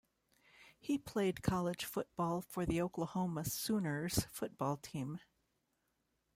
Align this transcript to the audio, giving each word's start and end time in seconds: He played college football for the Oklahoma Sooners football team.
He 0.79 0.97
played 0.97 1.43
college 1.43 1.85
football 1.85 2.41
for 2.41 2.65
the 2.65 2.81
Oklahoma 2.81 3.45
Sooners 3.45 4.25
football 4.31 4.77
team. 4.77 5.19